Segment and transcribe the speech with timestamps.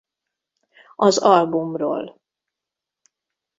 [0.95, 2.21] Az albumról.